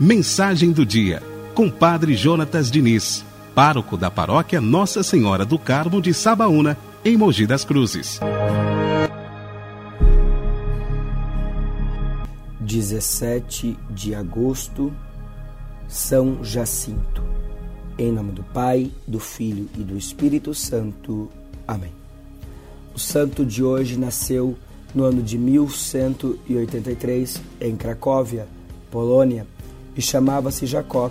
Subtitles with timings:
[0.00, 1.22] Mensagem do dia,
[1.54, 7.46] com Padre Jonatas Diniz, pároco da paróquia Nossa Senhora do Carmo de Sabaúna, em Mogi
[7.46, 8.20] das Cruzes.
[12.60, 14.92] 17 de agosto,
[15.88, 17.24] São Jacinto.
[17.98, 21.28] Em nome do Pai, do Filho e do Espírito Santo.
[21.66, 21.92] Amém.
[22.94, 24.56] O santo de hoje nasceu
[24.94, 28.46] no ano de 1183 em Cracóvia,
[28.90, 29.46] Polônia,
[29.96, 31.10] e chamava-se Jacó.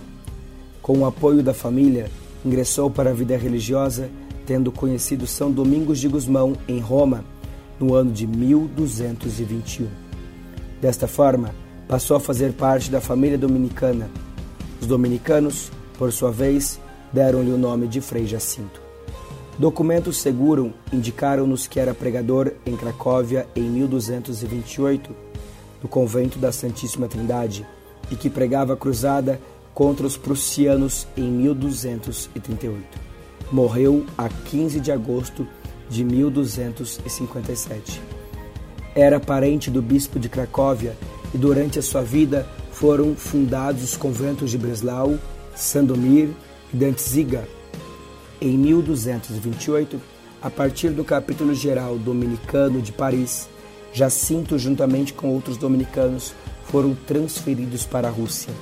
[0.81, 2.09] Com o apoio da família,
[2.45, 4.09] ingressou para a vida religiosa,
[4.45, 7.23] tendo conhecido São Domingos de Gusmão em Roma
[7.79, 9.87] no ano de 1221.
[10.81, 11.53] Desta forma,
[11.87, 14.09] passou a fazer parte da família dominicana.
[14.79, 16.79] Os dominicanos, por sua vez,
[17.11, 18.86] deram-lhe o nome de Frei Jacinto.
[19.57, 25.15] Documentos seguram indicaram-nos que era pregador em Cracóvia em 1228,
[25.81, 27.65] no convento da Santíssima Trindade,
[28.11, 29.41] e que pregava a cruzada
[29.73, 32.83] contra os prussianos em 1238.
[33.51, 35.47] Morreu a 15 de agosto
[35.89, 38.17] de 1257
[38.97, 40.97] era parente do bispo de Cracóvia
[41.31, 45.19] e durante a sua vida foram fundados os conventos de Breslau,
[45.55, 46.29] Sandomir
[46.73, 47.47] e Danziga.
[48.39, 49.99] Em 1228,
[50.39, 53.49] a partir do capítulo geral dominicano de Paris,
[53.91, 58.53] Jacinto, juntamente com outros dominicanos, foram transferidos para a Rússia,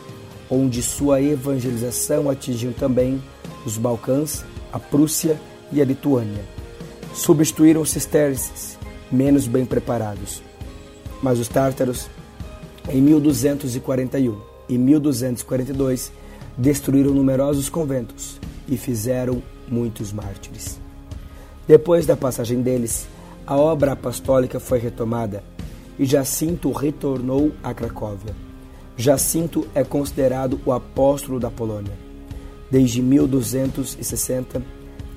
[0.50, 3.22] onde sua evangelização atingiu também
[3.66, 5.38] os Balcãs, a Prússia
[5.74, 6.46] e a Lituânia.
[7.14, 8.78] Substituíram os cisterces
[9.12, 10.42] menos bem preparados.
[11.22, 12.08] Mas os tártaros,
[12.88, 16.14] em 1241 e 1242,
[16.58, 20.80] destruíram numerosos conventos e fizeram muitos mártires.
[21.68, 23.08] Depois da passagem deles,
[23.46, 25.44] a obra apostólica foi retomada
[25.98, 28.36] e Jacinto retornou a Cracóvia.
[28.98, 31.94] Jacinto é considerado o apóstolo da Polônia.
[32.72, 34.62] Desde 1260,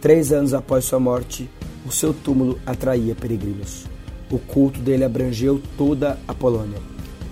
[0.00, 1.48] três anos após sua morte,
[1.86, 3.86] o seu túmulo atraía peregrinos.
[4.30, 6.80] O culto dele abrangeu toda a Polônia.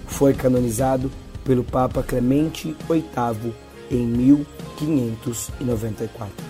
[0.06, 1.10] Foi canonizado
[1.44, 3.52] pelo Papa Clemente VIII
[3.90, 6.45] em 1594.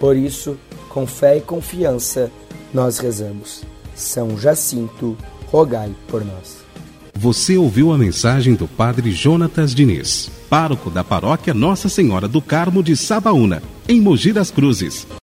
[0.00, 0.56] Por isso,
[0.88, 2.32] com fé e confiança,
[2.72, 3.62] nós rezamos.
[3.94, 5.16] São Jacinto,
[5.52, 6.64] rogai por nós.
[7.14, 12.82] Você ouviu a mensagem do Padre Jonatas Diniz, pároco da paróquia Nossa Senhora do Carmo
[12.82, 15.06] de Sabaúna, em Mogi das Cruzes.